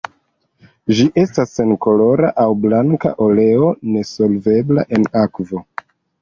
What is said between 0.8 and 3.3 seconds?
Ĝi estas senkolora aŭ blanka